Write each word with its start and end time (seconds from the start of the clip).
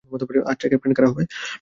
আচ্ছা, 0.51 0.65
ক্যাপ্টেন 0.67 0.93
কারা 0.93 1.07
হবে? 1.11 1.23